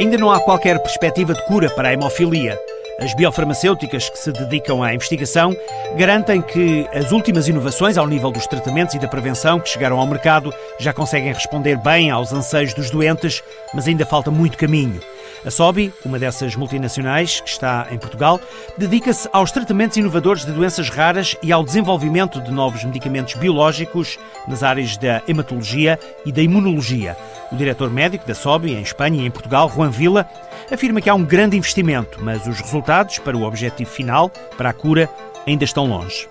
Ainda 0.00 0.18
não 0.18 0.28
há 0.28 0.40
qualquer 0.40 0.80
perspectiva 0.80 1.34
de 1.34 1.44
cura 1.46 1.70
para 1.70 1.88
a 1.88 1.92
hemofilia. 1.92 2.58
As 2.98 3.14
biofarmacêuticas 3.14 4.08
que 4.08 4.18
se 4.18 4.32
dedicam 4.32 4.82
à 4.82 4.92
investigação 4.92 5.56
garantem 5.96 6.42
que 6.42 6.84
as 6.92 7.12
últimas 7.12 7.46
inovações 7.46 7.96
ao 7.96 8.06
nível 8.06 8.32
dos 8.32 8.44
tratamentos 8.46 8.96
e 8.96 8.98
da 8.98 9.06
prevenção 9.06 9.60
que 9.60 9.68
chegaram 9.68 10.00
ao 10.00 10.06
mercado 10.06 10.52
já 10.80 10.92
conseguem 10.92 11.32
responder 11.32 11.76
bem 11.76 12.10
aos 12.10 12.32
anseios 12.32 12.74
dos 12.74 12.90
doentes, 12.90 13.40
mas 13.72 13.86
ainda 13.86 14.04
falta 14.04 14.32
muito 14.32 14.58
caminho. 14.58 15.00
A 15.44 15.50
Sobi, 15.50 15.92
uma 16.06 16.18
dessas 16.18 16.56
multinacionais 16.56 17.40
que 17.40 17.50
está 17.50 17.86
em 17.90 17.98
Portugal, 17.98 18.40
dedica-se 18.78 19.28
aos 19.30 19.52
tratamentos 19.52 19.98
inovadores 19.98 20.42
de 20.42 20.52
doenças 20.52 20.88
raras 20.88 21.36
e 21.42 21.52
ao 21.52 21.62
desenvolvimento 21.62 22.40
de 22.40 22.50
novos 22.50 22.82
medicamentos 22.82 23.34
biológicos 23.34 24.18
nas 24.48 24.62
áreas 24.62 24.96
da 24.96 25.22
hematologia 25.28 25.98
e 26.24 26.32
da 26.32 26.40
imunologia. 26.40 27.14
O 27.52 27.56
diretor 27.56 27.90
médico 27.90 28.26
da 28.26 28.34
Sobi, 28.34 28.72
em 28.72 28.80
Espanha 28.80 29.22
e 29.22 29.26
em 29.26 29.30
Portugal, 29.30 29.70
Juan 29.70 29.90
Vila, 29.90 30.26
afirma 30.72 31.02
que 31.02 31.10
há 31.10 31.14
um 31.14 31.24
grande 31.24 31.58
investimento, 31.58 32.18
mas 32.22 32.46
os 32.46 32.60
resultados 32.60 33.18
para 33.18 33.36
o 33.36 33.42
objetivo 33.42 33.90
final, 33.90 34.30
para 34.56 34.70
a 34.70 34.72
cura, 34.74 35.10
ainda 35.46 35.64
estão 35.64 35.86
longe. 35.86 36.28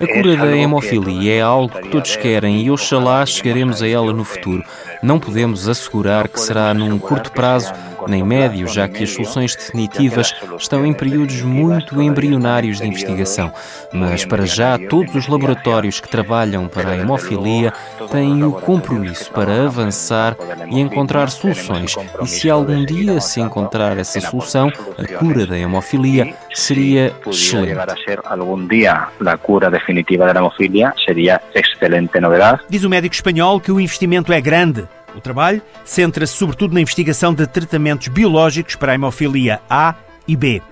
A 0.00 0.06
cura 0.06 0.36
da 0.36 0.56
hemofilia 0.56 1.34
é 1.34 1.40
algo 1.40 1.80
que 1.80 1.88
todos 1.88 2.16
querem 2.16 2.62
e 2.62 2.70
oxalá 2.70 3.24
chegaremos 3.24 3.82
a 3.82 3.88
ela 3.88 4.12
no 4.12 4.24
futuro. 4.24 4.62
Não 5.02 5.18
podemos 5.18 5.68
assegurar 5.68 6.28
que 6.28 6.40
será 6.40 6.72
num 6.74 6.98
curto 6.98 7.32
prazo 7.32 7.72
nem 8.08 8.22
médio, 8.22 8.66
já 8.68 8.88
que 8.88 9.02
as 9.02 9.10
soluções 9.10 9.54
definitivas 9.56 10.34
estão 10.58 10.84
em 10.84 10.92
períodos 10.92 11.40
muito 11.42 12.00
embrionários 12.00 12.78
de 12.78 12.86
investigação. 12.86 13.52
Mas, 13.92 14.24
para 14.24 14.46
já, 14.46 14.78
todos 14.78 15.14
os 15.14 15.28
laboratórios 15.28 16.00
que 16.00 16.08
trabalham 16.08 16.68
para 16.68 16.90
a 16.90 16.96
hemofilia 16.96 17.72
têm 18.10 18.42
o 18.44 18.52
compromisso 18.52 19.30
para 19.30 19.64
avançar 19.64 20.36
e 20.70 20.80
encontrar 20.80 21.30
soluções. 21.30 21.94
E 22.22 22.26
se 22.26 22.50
algum 22.50 22.84
dia 22.84 23.20
se 23.20 23.40
encontrar 23.40 23.98
essa 23.98 24.20
solução, 24.20 24.70
a 24.98 25.18
cura 25.18 25.46
da 25.46 25.58
hemofilia 25.58 26.34
seria 26.52 27.14
excelente. 27.34 28.20
Algum 28.24 28.66
dia 28.66 29.08
a 29.24 29.36
cura 29.36 29.70
definitiva 29.70 30.32
da 30.32 30.40
hemofilia 30.40 30.92
seria 31.04 31.40
excelente 31.54 32.20
novidade. 32.20 32.60
Diz 32.68 32.84
o 32.84 32.90
médico 32.90 33.14
espanhol 33.14 33.60
que 33.60 33.72
o 33.72 33.80
investimento 33.80 34.32
é 34.32 34.40
grande 34.40 34.86
o 35.14 35.20
trabalho 35.20 35.62
centra-se 35.84 36.34
sobretudo 36.34 36.74
na 36.74 36.80
investigação 36.80 37.32
de 37.32 37.46
tratamentos 37.46 38.08
biológicos 38.08 38.74
para 38.74 38.92
a 38.92 38.94
hemofilia 38.96 39.60
A 39.70 39.94
e 40.26 40.36
B. 40.36 40.62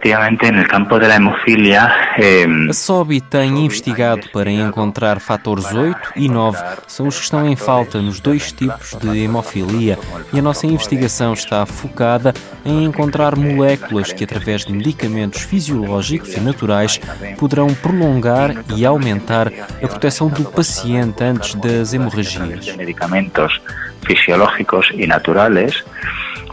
A 2.69 2.73
SOBI 2.73 3.21
tem 3.21 3.65
investigado 3.65 4.29
para 4.33 4.51
encontrar 4.51 5.21
fatores 5.21 5.73
8 5.73 6.13
e 6.17 6.29
9, 6.29 6.59
são 6.87 7.07
os 7.07 7.19
que 7.19 7.25
estão 7.25 7.47
em 7.49 7.57
falta 7.57 8.01
nos 8.01 8.21
dois 8.21 8.53
tipos 8.53 8.97
de 9.01 9.25
hemofilia, 9.25 9.99
e 10.33 10.39
a 10.39 10.43
nossa 10.43 10.67
investigação 10.67 11.35
está 11.35 11.65
focada 11.67 12.33
em 12.65 12.85
encontrar 12.85 13.37
moléculas 13.37 14.13
que, 14.13 14.25
através 14.25 14.65
de 14.65 14.73
medicamentos 14.73 15.43
fisiológicos 15.43 16.35
e 16.35 16.41
naturais, 16.41 17.01
poderão 17.39 17.73
prolongar 17.75 18.65
e 18.77 18.87
aumentar 18.87 19.49
a 19.83 19.89
proteção 19.89 20.29
do 20.29 20.45
paciente 20.45 21.23
antes 21.23 21.55
das 21.55 21.93
hemorragias. 21.93 22.75
Medicamentos 22.77 23.61
fisiológicos 24.07 24.91
y 24.95 25.07
naturales 25.07 25.85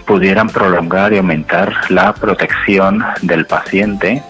pudieran 0.09 0.49
prolongar 0.49 1.13
y 1.13 1.17
aumentar 1.17 1.71
la 1.89 2.11
protección 2.13 3.03
del 3.21 3.45
paciente 3.45 4.23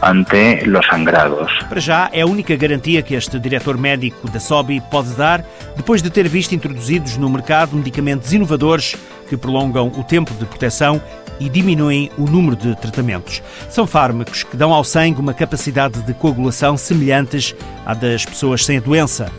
ante 0.00 0.64
los 0.64 0.86
sangrados. 0.86 1.52
Para 1.68 1.78
já, 1.78 2.08
é 2.10 2.22
a 2.22 2.26
única 2.26 2.56
garantia 2.56 3.02
que 3.02 3.14
este 3.14 3.38
diretor 3.38 3.76
médico 3.76 4.26
da 4.30 4.40
SOBI 4.40 4.80
pode 4.90 5.10
dar 5.10 5.44
depois 5.76 6.00
de 6.00 6.08
ter 6.08 6.26
visto 6.26 6.54
introduzidos 6.54 7.18
no 7.18 7.28
mercado 7.28 7.76
medicamentos 7.76 8.32
inovadores 8.32 8.96
que 9.28 9.36
prolongam 9.36 9.88
o 9.88 10.02
tempo 10.02 10.32
de 10.32 10.46
proteção 10.46 11.02
e 11.38 11.50
diminuem 11.50 12.10
o 12.16 12.22
número 12.22 12.56
de 12.56 12.74
tratamentos. 12.76 13.42
São 13.68 13.86
fármacos 13.86 14.42
que 14.42 14.56
dão 14.56 14.72
ao 14.72 14.84
sangue 14.84 15.20
uma 15.20 15.34
capacidade 15.34 16.00
de 16.00 16.14
coagulação 16.14 16.78
semelhantes 16.78 17.54
à 17.84 17.92
das 17.92 18.24
pessoas 18.24 18.64
sem 18.64 18.78
a 18.78 18.80
doença 18.80 19.30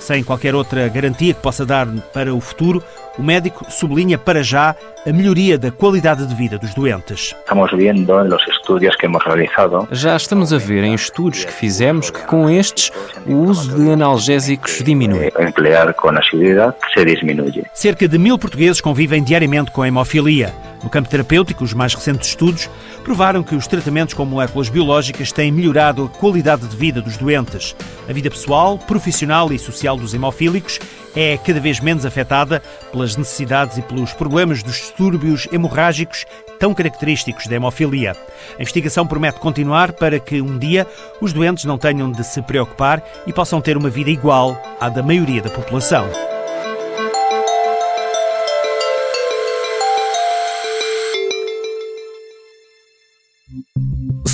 sem 0.00 0.24
qualquer 0.24 0.54
outra 0.54 0.88
garantia 0.88 1.34
que 1.34 1.42
possa 1.42 1.64
dar 1.64 1.86
para 2.12 2.34
o 2.34 2.40
futuro, 2.40 2.82
o 3.20 3.22
médico 3.22 3.70
sublinha 3.70 4.16
para 4.16 4.42
já 4.42 4.74
a 5.06 5.12
melhoria 5.12 5.58
da 5.58 5.70
qualidade 5.70 6.26
de 6.26 6.34
vida 6.34 6.56
dos 6.56 6.72
doentes. 6.72 7.34
Estamos 7.38 7.70
vendo 7.72 8.24
nos 8.24 8.42
estudos 8.48 8.96
que 8.96 9.04
hemos 9.04 9.22
realizado. 9.24 9.86
Já 9.92 10.16
estamos 10.16 10.54
a 10.54 10.58
ver 10.58 10.84
em 10.84 10.94
estudos 10.94 11.44
que 11.44 11.52
fizemos 11.52 12.10
que 12.10 12.22
com 12.22 12.48
estes 12.48 12.90
o 13.26 13.34
uso 13.34 13.76
de 13.76 13.90
analgésicos 13.92 14.82
diminui. 14.82 15.30
Emplear 15.38 15.92
com 15.94 16.10
se 16.22 17.04
diminui. 17.04 17.64
Cerca 17.74 18.08
de 18.08 18.18
mil 18.18 18.38
portugueses 18.38 18.80
convivem 18.80 19.22
diariamente 19.22 19.70
com 19.70 19.82
a 19.82 19.88
hemofilia. 19.88 20.52
No 20.82 20.88
campo 20.88 21.08
terapêutico, 21.08 21.62
os 21.62 21.74
mais 21.74 21.94
recentes 21.94 22.28
estudos 22.28 22.68
provaram 23.04 23.42
que 23.42 23.54
os 23.54 23.66
tratamentos 23.66 24.14
com 24.14 24.24
moléculas 24.24 24.68
biológicas 24.68 25.30
têm 25.30 25.52
melhorado 25.52 26.04
a 26.04 26.08
qualidade 26.08 26.66
de 26.66 26.76
vida 26.76 27.02
dos 27.02 27.16
doentes. 27.16 27.76
A 28.08 28.12
vida 28.12 28.30
pessoal, 28.30 28.78
profissional 28.78 29.52
e 29.52 29.58
social 29.58 29.96
dos 29.96 30.14
hemofílicos 30.14 30.78
é 31.14 31.36
cada 31.38 31.60
vez 31.60 31.80
menos 31.80 32.06
afetada 32.06 32.62
pelas 32.90 33.16
necessidades 33.16 33.76
e 33.76 33.82
pelos 33.82 34.12
problemas 34.12 34.62
dos 34.62 34.76
distúrbios 34.76 35.46
hemorrágicos 35.52 36.24
tão 36.58 36.72
característicos 36.72 37.46
da 37.46 37.56
hemofilia. 37.56 38.16
A 38.58 38.62
investigação 38.62 39.06
promete 39.06 39.40
continuar 39.40 39.92
para 39.92 40.18
que 40.18 40.40
um 40.40 40.58
dia 40.58 40.86
os 41.20 41.32
doentes 41.32 41.64
não 41.64 41.78
tenham 41.78 42.10
de 42.10 42.24
se 42.24 42.40
preocupar 42.42 43.02
e 43.26 43.32
possam 43.32 43.60
ter 43.60 43.76
uma 43.76 43.90
vida 43.90 44.10
igual 44.10 44.60
à 44.80 44.88
da 44.88 45.02
maioria 45.02 45.42
da 45.42 45.50
população. 45.50 46.29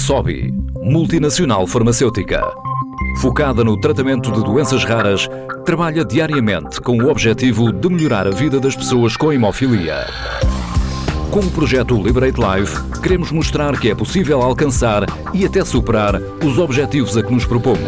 SOBI, 0.07 0.55
multinacional 0.85 1.67
farmacêutica. 1.67 2.41
Focada 3.21 3.65
no 3.65 3.77
tratamento 3.77 4.31
de 4.31 4.41
doenças 4.41 4.85
raras, 4.85 5.29
trabalha 5.65 6.05
diariamente 6.05 6.81
com 6.81 6.97
o 6.97 7.11
objetivo 7.11 7.73
de 7.73 7.89
melhorar 7.89 8.25
a 8.25 8.31
vida 8.31 8.61
das 8.61 8.77
pessoas 8.77 9.17
com 9.17 9.33
hemofilia. 9.33 10.07
Com 11.29 11.41
o 11.41 11.51
projeto 11.51 12.01
Liberate 12.01 12.39
Life, 12.41 13.01
queremos 13.01 13.33
mostrar 13.33 13.77
que 13.81 13.91
é 13.91 13.97
possível 13.97 14.43
alcançar 14.43 15.07
e 15.35 15.45
até 15.45 15.65
superar 15.65 16.23
os 16.41 16.57
objetivos 16.57 17.17
a 17.17 17.23
que 17.25 17.35
nos 17.35 17.45
propomos. 17.45 17.81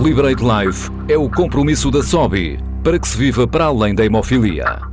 Liberate 0.00 0.44
Life 0.44 0.92
é 1.08 1.18
o 1.18 1.28
compromisso 1.28 1.90
da 1.90 2.04
SOBI 2.04 2.60
para 2.84 3.00
que 3.00 3.08
se 3.08 3.18
viva 3.18 3.48
para 3.48 3.64
além 3.64 3.96
da 3.96 4.04
hemofilia. 4.04 4.89